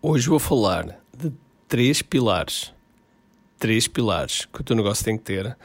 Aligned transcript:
Hoje 0.00 0.28
vou 0.28 0.38
falar 0.38 1.00
de 1.12 1.32
três 1.66 2.02
pilares. 2.02 2.72
Três 3.58 3.88
pilares 3.88 4.46
que 4.46 4.60
o 4.60 4.64
teu 4.64 4.76
negócio 4.76 5.04
tem 5.04 5.18
que 5.18 5.24
ter 5.24 5.56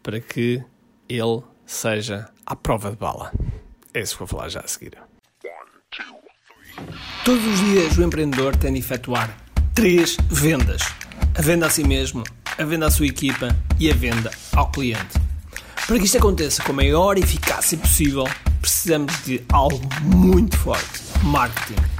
para 0.00 0.20
que 0.20 0.62
ele 1.08 1.42
seja 1.66 2.28
à 2.46 2.54
prova 2.54 2.92
de 2.92 2.96
bala. 2.96 3.32
É 3.92 4.00
isso 4.00 4.12
que 4.12 4.20
vou 4.20 4.28
falar 4.28 4.48
já 4.48 4.60
a 4.60 4.68
seguir. 4.68 4.96
Todos 7.24 7.44
os 7.44 7.58
dias 7.58 7.98
o 7.98 8.04
empreendedor 8.04 8.54
tem 8.54 8.74
de 8.74 8.78
efetuar 8.78 9.36
três 9.74 10.16
vendas: 10.28 10.82
a 11.36 11.42
venda 11.42 11.66
a 11.66 11.70
si 11.70 11.82
mesmo, 11.82 12.22
a 12.56 12.64
venda 12.64 12.86
à 12.86 12.90
sua 12.92 13.06
equipa 13.06 13.48
e 13.80 13.90
a 13.90 13.94
venda 13.94 14.30
ao 14.54 14.70
cliente. 14.70 15.18
Para 15.88 15.98
que 15.98 16.04
isto 16.04 16.16
aconteça 16.16 16.62
com 16.62 16.70
a 16.70 16.76
maior 16.76 17.18
eficácia 17.18 17.76
possível, 17.76 18.22
precisamos 18.60 19.12
de 19.24 19.42
algo 19.48 19.80
muito 20.04 20.56
forte: 20.56 21.02
marketing. 21.24 21.99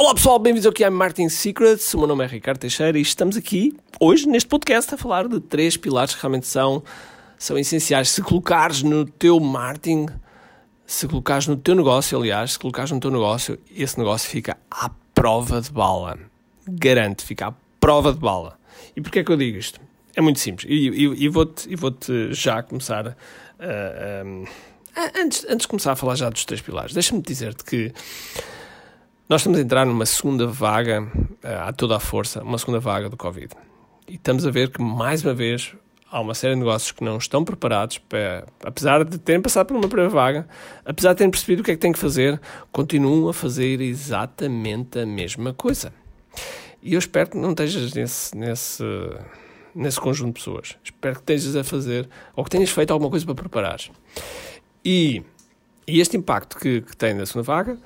Olá 0.00 0.14
pessoal, 0.14 0.38
bem-vindos 0.38 0.64
ao 0.64 0.72
QI 0.72 0.88
Marketing 0.90 1.28
Secrets. 1.28 1.92
O 1.92 1.98
meu 1.98 2.06
nome 2.06 2.22
é 2.22 2.28
Ricardo 2.28 2.60
Teixeira 2.60 2.96
e 2.96 3.02
estamos 3.02 3.36
aqui 3.36 3.76
hoje 3.98 4.28
neste 4.28 4.48
podcast 4.48 4.94
a 4.94 4.96
falar 4.96 5.26
de 5.26 5.40
três 5.40 5.76
pilares 5.76 6.14
que 6.14 6.22
realmente 6.22 6.46
são, 6.46 6.84
são 7.36 7.58
essenciais. 7.58 8.10
Se 8.10 8.22
colocares 8.22 8.80
no 8.84 9.04
teu 9.04 9.40
marketing, 9.40 10.06
se 10.86 11.08
colocares 11.08 11.48
no 11.48 11.56
teu 11.56 11.74
negócio, 11.74 12.16
aliás, 12.16 12.52
se 12.52 12.58
colocares 12.60 12.92
no 12.92 13.00
teu 13.00 13.10
negócio, 13.10 13.58
esse 13.74 13.98
negócio 13.98 14.30
fica 14.30 14.56
à 14.70 14.88
prova 15.12 15.60
de 15.60 15.72
bala. 15.72 16.16
Garanto, 16.64 17.24
fica 17.24 17.48
à 17.48 17.54
prova 17.80 18.12
de 18.12 18.20
bala. 18.20 18.56
E 18.94 19.00
porquê 19.00 19.18
é 19.18 19.24
que 19.24 19.32
eu 19.32 19.36
digo 19.36 19.58
isto? 19.58 19.80
É 20.14 20.20
muito 20.20 20.38
simples. 20.38 20.70
E, 20.70 21.28
vou-te 21.28 21.74
vou 21.74 21.92
já 22.30 22.62
começar. 22.62 23.16
Uh, 23.58 24.24
um, 24.24 24.44
antes, 24.96 25.44
antes 25.48 25.62
de 25.62 25.68
começar 25.68 25.90
a 25.90 25.96
falar 25.96 26.14
já 26.14 26.30
dos 26.30 26.44
três 26.44 26.60
pilares, 26.60 26.94
deixa-me 26.94 27.20
dizer-te 27.20 27.64
que 27.64 27.92
nós 29.28 29.42
estamos 29.42 29.58
a 29.58 29.62
entrar 29.62 29.84
numa 29.84 30.06
segunda 30.06 30.46
vaga, 30.46 31.06
a 31.42 31.70
toda 31.70 31.94
a 31.96 32.00
força, 32.00 32.42
uma 32.42 32.56
segunda 32.56 32.80
vaga 32.80 33.10
do 33.10 33.16
Covid. 33.16 33.54
E 34.08 34.14
estamos 34.14 34.46
a 34.46 34.50
ver 34.50 34.70
que, 34.70 34.80
mais 34.80 35.22
uma 35.22 35.34
vez, 35.34 35.74
há 36.10 36.18
uma 36.18 36.32
série 36.32 36.54
de 36.54 36.60
negócios 36.60 36.92
que 36.92 37.04
não 37.04 37.18
estão 37.18 37.44
preparados 37.44 37.98
para, 37.98 38.46
apesar 38.64 39.04
de 39.04 39.18
terem 39.18 39.42
passado 39.42 39.66
por 39.66 39.76
uma 39.76 39.86
primeira 39.86 40.08
vaga, 40.08 40.48
apesar 40.82 41.12
de 41.12 41.18
terem 41.18 41.30
percebido 41.30 41.60
o 41.60 41.62
que 41.62 41.72
é 41.72 41.74
que 41.74 41.80
têm 41.80 41.92
que 41.92 41.98
fazer, 41.98 42.40
continuam 42.72 43.28
a 43.28 43.34
fazer 43.34 43.82
exatamente 43.82 44.98
a 44.98 45.04
mesma 45.04 45.52
coisa. 45.52 45.92
E 46.82 46.94
eu 46.94 46.98
espero 46.98 47.28
que 47.28 47.36
não 47.36 47.50
estejas 47.50 47.92
nesse, 47.92 48.34
nesse, 48.34 48.84
nesse 49.74 50.00
conjunto 50.00 50.28
de 50.28 50.40
pessoas. 50.40 50.76
Espero 50.82 51.16
que 51.16 51.20
estejas 51.20 51.54
a 51.54 51.62
fazer, 51.62 52.08
ou 52.34 52.44
que 52.44 52.50
tenhas 52.50 52.70
feito 52.70 52.92
alguma 52.92 53.10
coisa 53.10 53.26
para 53.26 53.34
preparares. 53.34 53.90
E, 54.82 55.22
e 55.86 56.00
este 56.00 56.16
impacto 56.16 56.56
que, 56.56 56.80
que 56.80 56.96
tem 56.96 57.12
na 57.12 57.26
segunda 57.26 57.44
vaga 57.44 57.78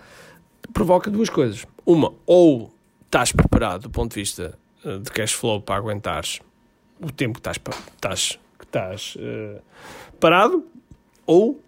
provoca 0.72 1.10
duas 1.10 1.28
coisas. 1.28 1.66
Uma, 1.84 2.12
ou 2.27 2.72
estás 3.05 3.32
preparado 3.32 3.82
do 3.82 3.91
ponto 3.91 4.14
de 4.14 4.20
vista 4.20 4.58
uh, 4.84 4.98
de 4.98 5.10
cash 5.10 5.32
flow 5.32 5.60
para 5.60 5.77
aguentares 5.77 6.41
o 7.00 7.10
tempo 7.10 7.41
que 7.41 7.48
estás, 7.48 8.38
que 8.58 8.64
estás 8.64 9.16
uh, 9.16 9.60
parado, 10.20 10.64
ou, 11.27 11.60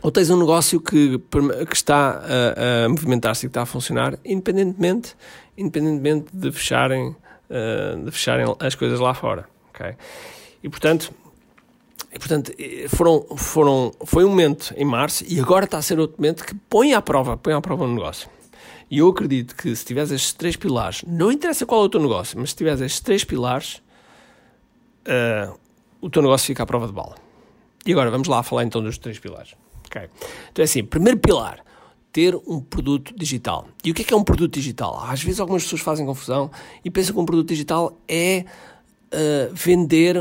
ou 0.00 0.10
tens 0.10 0.30
um 0.30 0.38
negócio 0.38 0.80
que, 0.80 1.18
que 1.68 1.76
está 1.76 2.22
a, 2.22 2.84
a 2.84 2.88
movimentar-se 2.88 3.46
e 3.46 3.48
que 3.48 3.50
está 3.50 3.62
a 3.62 3.66
funcionar, 3.66 4.18
independentemente, 4.24 5.14
independentemente 5.56 6.34
de, 6.34 6.50
fecharem, 6.50 7.08
uh, 7.08 8.04
de 8.04 8.10
fecharem 8.10 8.46
as 8.58 8.74
coisas 8.74 8.98
lá 8.98 9.12
fora. 9.14 9.48
Okay? 9.70 9.94
E 10.62 10.68
portanto, 10.68 11.12
portanto, 12.18 12.52
foram, 12.88 13.26
foram, 13.36 13.92
foi 14.04 14.24
um 14.24 14.28
momento 14.28 14.74
em 14.76 14.84
março 14.84 15.24
e 15.26 15.40
agora 15.40 15.64
está 15.64 15.78
a 15.78 15.82
ser 15.82 15.98
outro 15.98 16.16
momento 16.18 16.44
que 16.44 16.54
põe 16.68 16.94
à 16.94 17.02
prova, 17.02 17.36
põe 17.36 17.52
à 17.52 17.60
prova 17.60 17.84
o 17.84 17.88
negócio. 17.88 18.28
E 18.90 18.98
eu 18.98 19.08
acredito 19.08 19.56
que 19.56 19.74
se 19.74 19.84
tiveres 19.84 20.10
estes 20.10 20.32
três 20.32 20.56
pilares, 20.56 21.02
não 21.06 21.32
interessa 21.32 21.66
qual 21.66 21.82
é 21.82 21.84
o 21.84 21.88
teu 21.88 22.00
negócio, 22.00 22.38
mas 22.38 22.50
se 22.50 22.56
tiveres 22.56 22.80
estes 22.80 23.00
três 23.00 23.24
pilares, 23.24 23.82
uh, 25.06 25.58
o 26.00 26.08
teu 26.08 26.22
negócio 26.22 26.46
fica 26.46 26.62
à 26.62 26.66
prova 26.66 26.86
de 26.86 26.92
bala. 26.92 27.16
E 27.84 27.92
agora 27.92 28.10
vamos 28.10 28.28
lá 28.28 28.42
falar 28.42 28.64
então 28.64 28.82
dos 28.82 28.98
três 28.98 29.18
pilares. 29.18 29.54
Okay. 29.86 30.08
Então 30.52 30.62
é 30.62 30.64
assim, 30.64 30.84
primeiro 30.84 31.18
pilar, 31.18 31.64
ter 32.12 32.34
um 32.46 32.60
produto 32.60 33.12
digital. 33.16 33.68
E 33.84 33.90
o 33.90 33.94
que 33.94 34.02
é, 34.02 34.04
que 34.04 34.14
é 34.14 34.16
um 34.16 34.24
produto 34.24 34.54
digital? 34.54 35.04
Às 35.04 35.22
vezes 35.22 35.40
algumas 35.40 35.64
pessoas 35.64 35.82
fazem 35.82 36.06
confusão 36.06 36.50
e 36.84 36.90
pensam 36.90 37.14
que 37.14 37.20
um 37.20 37.26
produto 37.26 37.48
digital 37.48 37.98
é 38.08 38.44
uh, 39.12 39.54
vender 39.54 40.16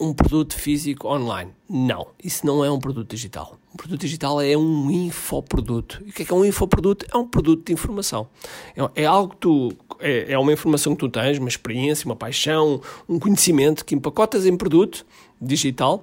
um 0.00 0.14
produto 0.14 0.54
físico 0.54 1.06
online. 1.06 1.52
Não, 1.68 2.08
isso 2.24 2.46
não 2.46 2.64
é 2.64 2.70
um 2.70 2.78
produto 2.78 3.10
digital. 3.10 3.58
Um 3.72 3.76
produto 3.76 4.00
digital 4.00 4.40
é 4.40 4.56
um 4.56 4.90
infoproduto. 4.90 6.02
E 6.04 6.10
o 6.10 6.12
que 6.12 6.22
é, 6.22 6.24
que 6.24 6.32
é 6.32 6.34
um 6.34 6.44
infoproduto? 6.44 7.06
É 7.12 7.16
um 7.16 7.28
produto 7.28 7.66
de 7.66 7.72
informação. 7.74 8.26
É, 8.74 9.02
é 9.02 9.04
algo 9.04 9.34
que 9.34 9.36
tu. 9.36 9.72
É, 10.00 10.32
é, 10.32 10.38
uma 10.38 10.52
informação 10.52 10.94
que 10.94 11.00
tu 11.00 11.08
tens, 11.10 11.38
uma 11.38 11.48
experiência, 11.48 12.06
uma 12.06 12.16
paixão, 12.16 12.80
um 13.06 13.18
conhecimento 13.18 13.84
que 13.84 13.94
empacotas 13.94 14.46
em 14.46 14.56
produto 14.56 15.04
digital. 15.40 16.02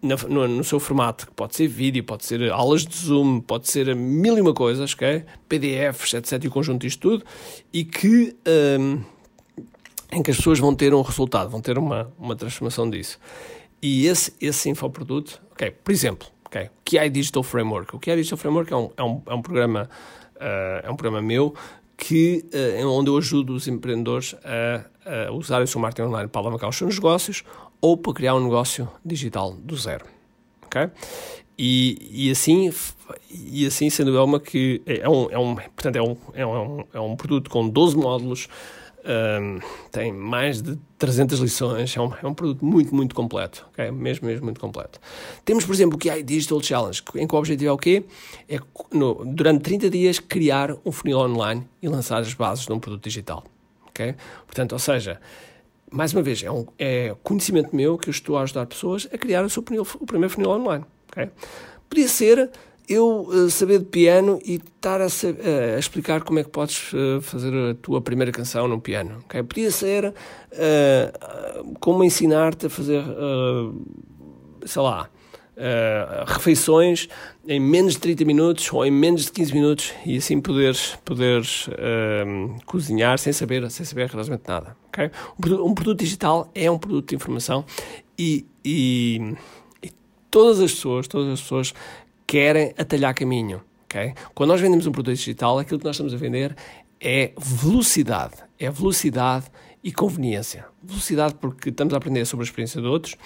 No, 0.00 0.46
no, 0.46 0.62
seu 0.62 0.78
formato, 0.78 1.26
que 1.26 1.32
pode 1.32 1.56
ser 1.56 1.66
vídeo, 1.66 2.04
pode 2.04 2.26
ser 2.26 2.52
aulas 2.52 2.84
de 2.84 2.94
Zoom, 2.94 3.40
pode 3.40 3.70
ser 3.70 3.96
mil 3.96 4.36
e 4.36 4.40
uma 4.42 4.52
coisas, 4.52 4.92
okay? 4.92 5.24
PDFs, 5.48 6.12
etc. 6.12 6.44
E 6.44 6.48
o 6.48 6.50
conjunto 6.50 6.82
disto 6.82 7.00
tudo, 7.00 7.24
e 7.72 7.84
que 7.84 8.36
um, 8.78 9.00
em 10.14 10.22
que 10.22 10.30
as 10.30 10.36
pessoas 10.36 10.58
vão 10.58 10.74
ter 10.74 10.94
um 10.94 11.02
resultado, 11.02 11.50
vão 11.50 11.60
ter 11.60 11.76
uma, 11.76 12.12
uma 12.18 12.36
transformação 12.36 12.88
disso. 12.88 13.18
E 13.82 14.06
esse, 14.06 14.32
esse 14.40 14.70
infoproduto, 14.70 15.42
ok, 15.52 15.70
por 15.70 15.92
exemplo, 15.92 16.28
okay, 16.46 16.66
o 16.66 16.70
QI 16.84 17.10
Digital 17.10 17.42
Framework. 17.42 17.94
O 17.94 17.98
QI 17.98 18.16
Digital 18.16 18.38
Framework 18.38 18.72
é 18.72 18.76
um, 18.76 18.90
é 18.96 19.02
um, 19.02 19.22
é 19.26 19.34
um 19.34 19.42
programa, 19.42 19.88
uh, 20.36 20.86
é 20.86 20.90
um 20.90 20.96
programa 20.96 21.20
meu 21.20 21.54
que, 21.96 22.44
uh, 22.82 22.88
onde 22.88 23.10
eu 23.10 23.16
ajudo 23.18 23.54
os 23.54 23.68
empreendedores 23.68 24.34
a, 24.44 25.28
a 25.28 25.32
usar 25.32 25.62
o 25.62 25.66
seu 25.66 25.80
marketing 25.80 26.08
online 26.08 26.28
para 26.28 26.40
alavancar 26.40 26.70
os 26.70 26.76
seus 26.76 26.94
negócios 26.94 27.44
ou 27.80 27.96
para 27.96 28.14
criar 28.14 28.34
um 28.34 28.42
negócio 28.42 28.88
digital 29.04 29.52
do 29.52 29.76
zero. 29.76 30.06
ok? 30.64 30.90
E, 31.56 32.26
e, 32.26 32.30
assim, 32.30 32.72
e 33.30 33.64
assim, 33.66 33.88
sendo 33.88 34.24
uma 34.24 34.40
que 34.40 34.82
é 34.86 35.08
um, 35.08 35.30
é 35.30 35.38
um, 35.38 35.54
portanto, 35.54 35.96
é 35.96 36.02
um, 36.02 36.16
é 36.34 36.46
um, 36.46 36.84
é 36.94 37.00
um 37.00 37.14
produto 37.14 37.48
com 37.48 37.68
12 37.68 37.96
módulos, 37.96 38.48
um, 39.04 39.60
tem 39.90 40.12
mais 40.12 40.62
de 40.62 40.78
300 40.98 41.38
lições, 41.40 41.96
é 41.96 42.00
um, 42.00 42.12
é 42.22 42.26
um 42.26 42.34
produto 42.34 42.64
muito, 42.64 42.94
muito 42.94 43.14
completo, 43.14 43.66
okay? 43.72 43.90
mesmo, 43.90 44.26
mesmo 44.26 44.44
muito 44.44 44.60
completo. 44.60 44.98
Temos, 45.44 45.64
por 45.64 45.74
exemplo, 45.74 45.96
o 45.96 45.98
QI 45.98 46.22
Digital 46.22 46.62
Challenge, 46.62 47.02
em 47.16 47.26
que 47.26 47.34
o 47.34 47.38
objetivo 47.38 47.70
é 47.70 47.72
o 47.72 47.78
quê? 47.78 48.04
É, 48.48 48.58
no, 48.92 49.24
durante 49.26 49.62
30 49.62 49.90
dias, 49.90 50.18
criar 50.18 50.74
um 50.84 50.90
funil 50.90 51.18
online 51.18 51.66
e 51.82 51.88
lançar 51.88 52.20
as 52.20 52.32
bases 52.32 52.66
de 52.66 52.72
um 52.72 52.80
produto 52.80 53.04
digital. 53.04 53.44
Okay? 53.90 54.14
Portanto, 54.46 54.72
ou 54.72 54.78
seja, 54.78 55.20
mais 55.90 56.12
uma 56.12 56.22
vez, 56.22 56.42
é, 56.42 56.50
um, 56.50 56.66
é 56.78 57.14
conhecimento 57.22 57.74
meu 57.76 57.98
que 57.98 58.08
eu 58.08 58.12
estou 58.12 58.38
a 58.38 58.42
ajudar 58.42 58.66
pessoas 58.66 59.06
a 59.12 59.18
criar 59.18 59.44
o, 59.44 59.50
seu 59.50 59.62
funil, 59.62 59.86
o 60.00 60.06
primeiro 60.06 60.32
funil 60.32 60.50
online. 60.50 60.84
Okay? 61.12 61.30
Podia 61.88 62.08
ser 62.08 62.50
eu 62.88 63.22
uh, 63.22 63.50
saber 63.50 63.78
de 63.78 63.86
piano 63.86 64.38
e 64.44 64.54
estar 64.54 65.00
a, 65.00 65.06
uh, 65.06 65.76
a, 65.76 65.78
explicar 65.78 66.22
como 66.22 66.38
é 66.38 66.44
que 66.44 66.50
podes 66.50 66.92
uh, 66.92 67.20
fazer 67.20 67.52
a 67.70 67.74
tua 67.74 68.00
primeira 68.00 68.30
canção 68.30 68.68
no 68.68 68.80
piano. 68.80 69.18
Okay? 69.24 69.42
Podia 69.42 69.70
ser 69.70 70.14
como 71.80 72.04
ensinar-te 72.04 72.66
a 72.66 72.70
fazer, 72.70 73.02
sei 74.64 74.82
lá, 74.82 75.10
refeições 76.26 77.08
em 77.48 77.58
menos 77.58 77.94
de 77.94 78.00
30 78.00 78.24
minutos 78.24 78.72
ou 78.72 78.86
em 78.86 78.90
menos 78.90 79.24
de 79.24 79.32
15 79.32 79.52
minutos 79.52 79.92
e 80.06 80.16
assim 80.16 80.40
poderes, 80.40 80.96
poderes 81.04 81.68
cozinhar 82.66 83.18
sem 83.18 83.32
saber, 83.32 83.68
sem 83.68 83.84
saber 83.84 84.08
relativamente 84.08 84.46
nada. 84.46 84.76
Okay? 84.88 85.10
Um, 85.36 85.70
um, 85.70 85.74
produto 85.74 85.98
digital 85.98 86.48
é 86.54 86.70
um 86.70 86.78
produto 86.78 87.08
de 87.08 87.16
informação 87.16 87.64
e, 88.16 88.46
e, 88.64 89.34
e 89.82 89.90
todas 90.30 90.60
as 90.60 90.72
pessoas, 90.72 91.08
todas 91.08 91.32
as 91.32 91.40
pessoas 91.40 91.74
querem 92.26 92.74
atalhar 92.76 93.14
caminho. 93.14 93.62
Okay? 93.84 94.14
Quando 94.34 94.50
nós 94.50 94.60
vendemos 94.60 94.86
um 94.86 94.92
produto 94.92 95.16
digital, 95.16 95.58
aquilo 95.58 95.78
que 95.78 95.84
nós 95.84 95.96
estamos 95.96 96.12
a 96.12 96.16
vender 96.16 96.56
é 97.00 97.32
velocidade. 97.38 98.34
É 98.58 98.70
velocidade 98.70 99.46
e 99.82 99.92
conveniência. 99.92 100.64
Velocidade 100.82 101.34
porque 101.34 101.68
estamos 101.68 101.92
a 101.92 101.98
aprender 101.98 102.24
sobre 102.24 102.44
a 102.44 102.46
experiência 102.46 102.80
de 102.80 102.86
outros 102.86 103.16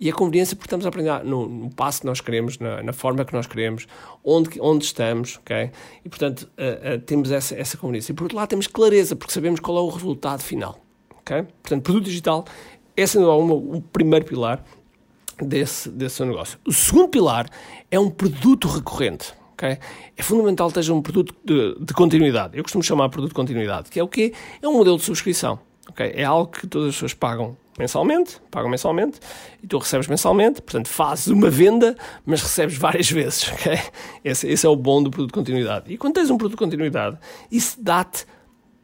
e 0.00 0.10
a 0.10 0.12
conveniência 0.12 0.56
porque 0.56 0.66
estamos 0.66 0.84
a 0.84 0.88
aprender 0.88 1.24
no, 1.24 1.48
no 1.48 1.70
passo 1.70 2.00
que 2.00 2.06
nós 2.06 2.20
queremos, 2.20 2.58
na, 2.58 2.82
na, 2.82 2.92
forma 2.92 3.24
que 3.24 3.32
nós 3.32 3.46
queremos, 3.46 3.86
onde, 4.24 4.60
onde 4.60 4.84
estamos, 4.84 5.38
ok? 5.38 5.70
E, 6.04 6.08
portanto, 6.08 6.50
uh, 6.58 6.96
uh, 6.96 7.00
temos 7.00 7.30
essa, 7.30 7.54
essa 7.54 7.76
conveniência. 7.76 8.10
E, 8.10 8.14
por 8.14 8.24
outro 8.24 8.36
lado, 8.36 8.48
temos 8.48 8.66
clareza 8.66 9.14
porque 9.14 9.32
sabemos 9.32 9.60
qual 9.60 9.78
é 9.78 9.80
o 9.80 9.88
resultado 9.88 10.42
final, 10.42 10.80
Okay? 11.20 11.42
Portanto, 11.62 11.82
produto 11.82 12.04
digital 12.04 12.44
é, 12.96 13.06
sem 13.06 13.20
dúvida 13.20 13.32
alguma, 13.32 13.54
o 13.54 13.80
primeiro 13.80 14.24
pilar 14.24 14.64
desse, 15.44 15.88
desse 15.90 16.16
seu 16.16 16.26
negócio. 16.26 16.58
O 16.66 16.72
segundo 16.72 17.08
pilar 17.08 17.48
é 17.90 17.98
um 17.98 18.10
produto 18.10 18.68
recorrente. 18.68 19.32
Okay? 19.52 19.78
É 20.16 20.22
fundamental 20.22 20.68
que 20.68 20.72
esteja 20.72 20.94
um 20.94 21.02
produto 21.02 21.34
de, 21.44 21.76
de, 21.84 21.92
continuidade. 21.92 22.56
Eu 22.56 22.62
costumo 22.62 22.82
chamar 22.82 23.08
produto 23.08 23.30
de 23.30 23.34
continuidade, 23.34 23.90
que 23.90 23.98
é 23.98 24.02
o 24.02 24.08
quê? 24.08 24.32
É 24.62 24.68
um 24.68 24.74
modelo 24.74 24.96
de 24.96 25.02
subscrição. 25.02 25.58
Okay? 25.90 26.12
É 26.14 26.24
algo 26.24 26.50
que 26.50 26.66
todas 26.66 26.90
as 26.90 26.94
pessoas 26.94 27.14
pagam 27.14 27.56
mensalmente, 27.76 28.40
pagam 28.50 28.70
mensalmente, 28.70 29.18
e 29.62 29.66
tu 29.66 29.78
recebes 29.78 30.06
mensalmente, 30.08 30.60
portanto 30.60 30.88
fazes 30.88 31.28
uma 31.28 31.48
venda, 31.48 31.96
mas 32.26 32.42
recebes 32.42 32.76
várias 32.76 33.10
vezes. 33.10 33.50
Okay? 33.52 33.78
Esse, 34.24 34.46
esse 34.48 34.64
é 34.64 34.68
o 34.68 34.76
bom 34.76 35.02
do 35.02 35.10
produto 35.10 35.30
de 35.30 35.34
continuidade. 35.34 35.92
E 35.92 35.96
quando 35.98 36.14
tens 36.14 36.30
um 36.30 36.38
produto 36.38 36.56
de 36.56 36.64
continuidade, 36.64 37.18
isso 37.50 37.82
dá-te 37.82 38.26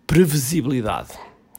previsibilidade. 0.06 1.10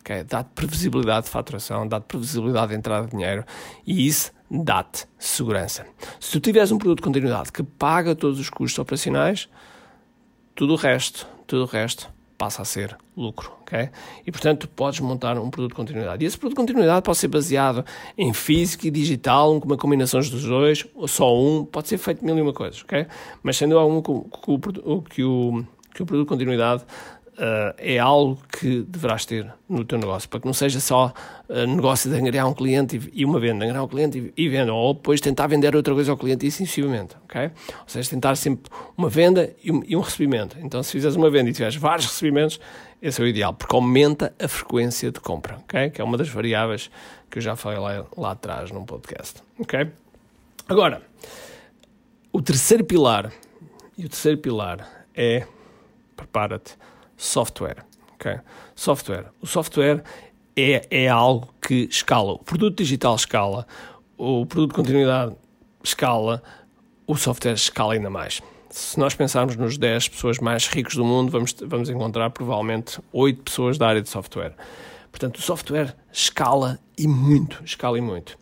Okay? 0.06 0.24
Dá-te 0.24 0.52
previsibilidade 0.54 1.26
de 1.26 1.32
faturação, 1.32 1.88
dá-te 1.88 2.04
previsibilidade 2.04 2.70
de 2.70 2.76
entrada 2.76 3.08
de 3.08 3.12
dinheiro 3.12 3.44
e 3.86 4.06
isso 4.06 4.32
dá-te 4.50 5.08
segurança. 5.18 5.86
Se 6.20 6.32
tu 6.32 6.40
tiveres 6.40 6.72
um 6.72 6.78
produto 6.78 7.00
de 7.00 7.04
continuidade 7.04 7.52
que 7.52 7.64
paga 7.64 8.16
todos 8.16 8.40
os 8.40 8.48
custos 8.48 8.78
operacionais, 8.78 9.50
tudo 10.54 10.74
o 10.74 10.76
resto, 10.76 11.28
tudo 11.48 11.64
o 11.64 11.66
resto 11.66 12.14
passa 12.38 12.62
a 12.62 12.66
ser 12.66 12.96
lucro, 13.16 13.52
ok? 13.62 13.90
E 14.28 14.32
portanto 14.32 14.68
podes 14.68 15.00
montar 15.00 15.40
um 15.40 15.50
produto 15.50 15.72
de 15.72 15.76
continuidade. 15.76 16.24
E 16.24 16.28
esse 16.28 16.38
produto 16.38 16.58
de 16.58 16.62
continuidade 16.66 17.02
pode 17.02 17.18
ser 17.18 17.30
baseado 17.30 17.84
em 18.16 18.32
físico 18.34 18.86
e 18.86 18.92
digital, 18.92 19.60
com 19.60 19.66
uma 19.66 19.78
combinação 19.78 20.20
dos 20.20 20.44
dois, 20.44 20.86
ou 20.94 21.08
só 21.08 21.36
um, 21.36 21.66
pode 21.66 21.88
ser 21.88 21.98
feito 21.98 22.24
mil 22.24 22.38
e 22.38 22.42
uma 22.42 22.54
coisas, 22.54 22.84
ok? 22.84 23.08
Mas 23.42 23.58
sendo 23.58 23.80
algum 23.80 24.02
que 24.02 24.12
o, 24.12 25.02
que 25.02 25.24
o, 25.24 25.66
que 25.94 26.04
o 26.04 26.06
produto 26.06 26.26
de 26.26 26.30
continuidade 26.30 26.84
uh, 27.36 27.76
é 27.78 28.00
algo 28.00 28.40
que 28.52 28.82
deverás 28.82 29.26
ter 29.26 29.52
no 29.68 29.84
teu 29.84 29.98
negócio, 29.98 30.28
para 30.30 30.40
que 30.40 30.46
não 30.46 30.54
seja 30.54 30.80
só 30.80 31.14
uh, 31.50 31.68
negócio 31.68 32.10
de 32.10 32.18
angariar 32.18 32.48
um 32.48 32.54
cliente 32.54 32.98
e, 32.98 33.22
e 33.22 33.26
uma 33.26 33.40
venda, 33.40 33.64
angariar 33.64 33.84
um 33.84 33.88
cliente 33.88 34.34
e, 34.36 34.46
e 34.46 34.50
venda, 34.50 34.74
ou 34.74 34.94
depois 34.94 35.20
tentar 35.22 35.48
vender 35.48 35.76
outra 35.76 35.94
coisa 35.94 36.12
ao 36.12 36.18
cliente 36.18 36.46
e 36.46 36.50
assim 36.50 36.66
sucessivamente, 36.66 37.16
ok? 37.26 37.46
Ou 37.46 37.88
seja, 37.88 38.10
tentar 38.10 38.36
sempre 38.36 38.72
uma 38.98 39.10
venda 39.10 39.54
e 39.64 39.72
um, 39.72 39.84
e 39.86 39.96
um 39.96 40.02
recebimento. 40.02 40.58
Então, 40.60 40.82
se 40.82 40.92
fizeres 40.92 41.16
uma 41.16 41.30
venda 41.30 41.50
e 41.50 41.54
tiveres 41.54 41.76
vários 41.76 42.08
recebimentos, 42.08 42.60
esse 43.02 43.22
é 43.22 43.24
o 43.24 43.28
ideal, 43.28 43.54
porque 43.54 43.76
aumenta 43.76 44.34
a 44.42 44.48
frequência 44.48 45.12
de 45.12 45.20
compra, 45.20 45.58
ok? 45.58 45.90
Que 45.90 46.02
é 46.02 46.04
uma 46.04 46.18
das 46.18 46.30
variáveis 46.30 46.90
que 47.30 47.38
eu 47.38 47.42
já 47.42 47.56
falei 47.56 47.80
lá, 47.80 48.06
lá 48.18 48.32
atrás 48.32 48.72
num 48.72 48.86
podcast, 48.86 49.42
ok? 49.60 49.88
Agora, 50.68 51.02
o 52.32 52.42
terceiro 52.42 52.84
pilar, 52.84 53.32
e 53.98 54.06
o 54.06 54.10
terceiro 54.10 54.38
pilar 54.38 55.06
é, 55.14 55.46
prepara-te, 56.16 56.76
software. 57.18 57.86
Okay? 58.16 58.40
Software. 58.76 59.26
O 59.42 59.48
software 59.48 60.04
é, 60.56 60.86
é 60.90 61.08
algo 61.08 61.54
que 61.62 61.88
escala. 61.90 62.34
O 62.34 62.40
produto 62.40 62.78
digital 62.78 63.16
escala, 63.16 63.68
o 64.18 64.46
produto 64.46 64.72
de 64.72 64.76
continuidade 64.76 65.36
escala, 65.84 66.42
o 67.06 67.16
software 67.16 67.54
escala 67.54 67.94
ainda 67.94 68.10
mais. 68.10 68.42
Se 68.70 69.00
nós 69.00 69.16
pensarmos 69.16 69.56
nos 69.56 69.78
10 69.78 70.10
pessoas 70.10 70.40
mais 70.40 70.68
ricos 70.68 70.96
do 70.96 71.06
mundo, 71.06 71.32
vamos, 71.32 71.56
vamos 71.66 71.90
encontrar 71.90 72.30
provavelmente 72.32 73.00
8 73.14 73.44
pessoas 73.44 73.78
da 73.78 73.88
área 73.88 74.02
de 74.02 74.10
software. 74.10 74.54
Portanto, 75.12 75.38
o 75.38 75.42
software 75.42 75.96
escala 76.12 76.80
e 76.98 77.08
muito, 77.08 77.64
escala 77.64 77.98
e 77.98 78.02
muito. 78.02 78.38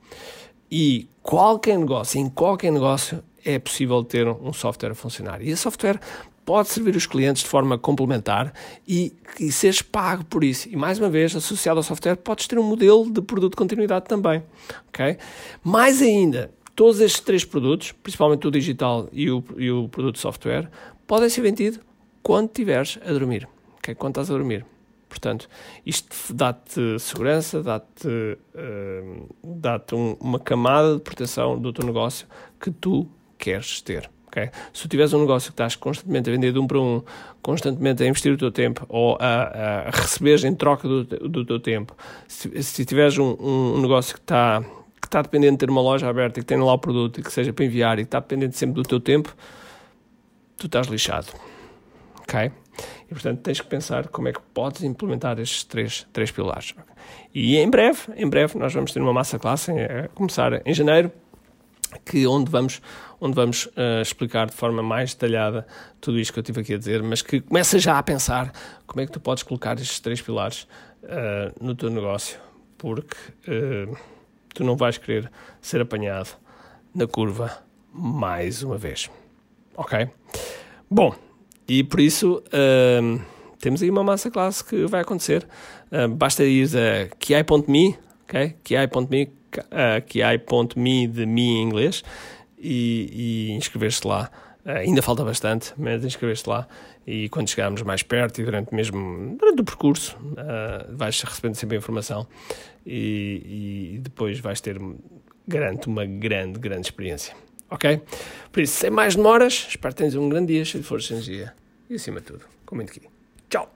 E 0.72 1.08
qualquer 1.22 1.78
negócio, 1.78 2.20
em 2.20 2.28
qualquer 2.30 2.72
negócio, 2.72 3.24
é 3.46 3.60
possível 3.60 4.04
ter 4.04 4.28
um 4.28 4.54
software 4.54 4.92
a 4.92 4.96
funcionar. 4.96 5.42
E 5.42 5.50
esse 5.50 5.62
software 5.62 6.00
pode 6.45 6.69
servir 6.69 6.95
os 6.95 7.06
clientes 7.06 7.44
de 7.44 7.50
forma 7.50 7.78
complementar 7.78 8.54
e, 8.88 9.13
e 9.40 9.51
seres 9.51 9.81
pago 9.81 10.24
por 10.25 10.44
isso. 10.44 10.69
E 10.69 10.75
mais 10.75 11.00
uma 11.00 11.10
vez, 11.10 11.36
associado 11.36 11.80
ao 11.80 11.84
software, 11.84 12.16
podes 12.16 12.48
ter 12.48 12.57
um 12.60 12.63
modelo 12.63 13.10
de 13.10 13.22
produto 13.22 13.51
de 13.51 13.57
continuidade 13.57 14.06
também. 14.06 14.44
Okay? 14.90 15.18
Mais 15.63 16.01
ainda, 16.01 16.51
todos 16.75 17.00
estes 17.00 17.22
três 17.22 17.45
produtos, 17.45 17.92
principalmente 17.92 18.48
o 18.48 18.51
digital 18.51 19.07
e 19.12 19.30
o, 19.30 19.44
e 19.57 19.72
o 19.72 19.88
produto 19.88 20.16
de 20.16 20.22
software, 20.22 20.69
podem 21.07 21.30
ser 21.30 21.42
vendidos 21.42 21.80
quando 22.22 22.48
estiveres 22.48 23.00
a 23.06 23.12
dormir. 23.12 23.48
Okay? 23.78 23.96
Quando 23.96 24.12
estás 24.12 24.30
a 24.30 24.34
dormir. 24.34 24.66
Portanto, 25.13 25.48
isto 25.86 26.34
dá-te 26.34 26.98
segurança, 26.98 27.62
dá-te 27.62 28.07
uh, 28.07 29.36
dá 29.44 29.80
um, 29.94 30.18
uma 30.19 30.39
camada 30.39 30.96
de 30.96 31.01
proteção 31.01 31.60
do 31.60 31.72
teu 31.72 31.86
negócio 31.86 32.28
que 32.60 32.72
tu 32.72 33.07
queres 33.38 33.80
ter. 33.80 34.10
Se 34.74 34.83
tu 34.83 34.88
tiveres 34.88 35.13
um 35.13 35.19
negócio 35.19 35.50
que 35.50 35.53
estás 35.53 35.75
constantemente 35.75 36.30
a 36.30 36.33
vender 36.33 36.51
de 36.51 36.59
um 36.59 36.68
para 36.68 36.80
um, 36.80 37.01
constantemente 37.41 38.03
a 38.03 38.07
investir 38.07 38.33
o 38.33 38.38
teu 38.38 38.51
tempo 38.51 38.85
ou 38.89 39.18
a, 39.19 39.88
a 39.88 39.89
receber 39.91 40.44
em 40.45 40.56
troca 40.56 40.88
do, 40.88 41.03
do 41.03 41.45
teu 41.45 41.59
tempo, 41.59 41.95
se, 42.27 42.63
se 42.63 42.85
tiveres 42.85 43.18
um, 43.18 43.35
um 43.39 43.81
negócio 43.81 44.15
que 44.15 44.21
está, 44.21 44.62
que 45.01 45.07
está 45.07 45.21
dependente 45.21 45.53
de 45.53 45.57
ter 45.59 45.69
uma 45.69 45.81
loja 45.81 46.09
aberta 46.09 46.39
e 46.39 46.44
que 46.44 46.47
tenha 46.47 46.63
lá 46.63 46.74
o 46.74 46.80
produto 46.80 47.19
e 47.19 47.24
que 47.24 47.31
seja 47.31 47.53
para 47.53 47.65
enviar 47.65 48.00
e 48.00 48.03
que 48.03 48.07
está 48.07 48.19
dependente 48.19 48.57
sempre 48.57 48.75
do 48.75 48.83
teu 48.83 49.00
tempo, 49.00 49.35
tu 50.57 50.65
estás 50.65 50.88
lixado. 50.88 51.27
Ok? 52.21 52.51
E 53.06 53.13
portanto 53.13 53.41
tens 53.41 53.62
que 53.62 53.68
pensar 53.68 54.07
como 54.07 54.27
é 54.27 54.33
que 54.33 54.41
podes 54.53 54.83
implementar 54.83 55.39
estes 55.39 55.63
três, 55.63 56.07
três 56.12 56.31
pilares. 56.31 56.74
E 57.33 57.57
em 57.57 57.69
breve, 57.69 58.00
em 58.15 58.27
breve, 58.27 58.57
nós 58.57 58.74
vamos 58.74 58.91
ter 58.91 59.01
uma 59.01 59.13
massa 59.13 59.38
classe, 59.38 59.71
a 59.71 60.07
começar 60.09 60.65
em 60.65 60.74
janeiro, 60.74 61.12
que 62.00 62.25
onde 62.28 62.50
vamos, 62.50 62.81
onde 63.19 63.36
vamos 63.36 63.66
uh, 63.66 64.01
explicar 64.01 64.48
de 64.48 64.54
forma 64.54 64.81
mais 64.81 65.13
detalhada 65.13 65.66
tudo 66.00 66.19
isto 66.19 66.34
que 66.34 66.40
eu 66.40 66.44
tive 66.44 66.62
aqui 66.62 66.74
a 66.74 66.78
dizer, 66.78 67.01
mas 67.04 67.22
que 67.22 67.42
começa 67.42 67.80
já 67.80 67.98
a 67.98 68.04
pensar 68.04 68.51
como 68.86 69.01
é 69.01 69.06
que 69.06 69.12
tu 69.12 69.19
podes 69.19 69.44
colocar 69.44 69.75
estes 69.75 70.00
três 70.00 70.22
pilares 70.22 70.68
uh, 71.04 71.54
no 71.63 71.75
teu 71.75 71.90
negócio, 71.90 72.40
porque 72.78 73.16
uh, 73.48 73.98
tu 74.54 74.63
não 74.63 74.75
vais 74.75 74.98
querer 74.98 75.31
ser 75.62 75.81
apanhado 75.81 76.38
na 76.94 77.07
curva 77.07 77.63
mais 77.92 78.63
uma 78.63 78.78
vez. 78.78 79.10
Ok? 79.75 80.10
Bom, 80.89 81.16
e 81.68 81.84
por 81.84 82.00
isso 82.00 82.44
temos 83.60 83.81
aí 83.81 83.89
uma 83.89 84.04
massa 84.04 84.30
classe 84.30 84.63
que 84.63 84.86
vai 84.86 85.01
acontecer. 85.01 85.48
basta 86.18 86.44
ir 86.44 86.69
a 86.78 87.16
kiai.me, 87.16 87.98
ok? 88.25 88.56
kiai.me 88.63 89.43
uh, 89.59 90.01
kiai.me 90.05 91.07
de 91.07 91.25
me 91.25 91.41
em 91.41 91.61
inglês 91.61 92.03
e, 92.57 93.50
e 93.50 93.51
inscrever-se 93.53 94.07
lá. 94.07 94.29
Uh, 94.65 94.69
ainda 94.69 95.01
falta 95.01 95.23
bastante, 95.23 95.73
mas 95.77 96.03
inscrever-se 96.03 96.47
lá 96.47 96.67
e 97.05 97.27
quando 97.29 97.50
chegarmos 97.50 97.81
mais 97.81 98.01
perto 98.01 98.41
e 98.41 98.45
durante 98.45 98.73
mesmo 98.73 99.35
durante 99.38 99.61
o 99.61 99.63
percurso 99.65 100.17
uh, 100.17 100.95
vais 100.95 101.21
recebendo 101.21 101.55
sempre 101.55 101.75
a 101.75 101.79
informação 101.79 102.25
e, 102.85 103.95
e 103.95 104.00
depois 104.00 104.39
vais 104.39 104.61
ter, 104.61 104.79
garanto, 105.48 105.88
uma 105.88 106.05
grande, 106.05 106.60
grande 106.60 106.88
experiência. 106.88 107.36
Ok? 107.69 108.01
Por 108.51 108.62
isso, 108.62 108.75
sem 108.75 108.89
mais 108.89 109.15
demoras, 109.15 109.67
espero 109.69 109.93
que 109.93 109.98
tenhas 109.98 110.15
um 110.15 110.29
grande 110.29 110.53
dia 110.53 110.63
cheio 110.63 110.81
de 110.81 110.88
força 110.88 111.12
e 111.12 111.15
energia 111.15 111.53
e 111.89 111.95
acima 111.95 112.19
de 112.19 112.27
tudo, 112.27 112.45
comente 112.65 112.91
aqui. 112.91 113.07
Tchau! 113.50 113.69